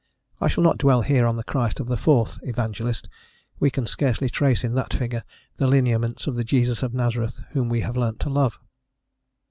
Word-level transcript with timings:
I 0.39 0.47
shall 0.47 0.63
not 0.63 0.79
dwell 0.79 1.03
here 1.03 1.27
on 1.27 1.35
the 1.35 1.43
Christ 1.43 1.79
of 1.79 1.85
the 1.85 1.95
fourth 1.95 2.39
Evangelist; 2.41 3.07
we 3.59 3.69
can 3.69 3.85
scarcely 3.85 4.31
trace 4.31 4.63
in 4.63 4.73
that 4.73 4.95
figure 4.95 5.23
the 5.57 5.67
lineaments 5.67 6.25
of 6.25 6.33
the 6.33 6.43
Jesus 6.43 6.81
of 6.81 6.95
Nazareth 6.95 7.39
whom 7.51 7.69
we 7.69 7.81
have 7.81 7.95
learnt 7.95 8.19
to 8.21 8.29
love. 8.31 8.59